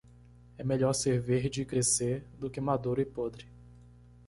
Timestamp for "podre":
3.05-3.47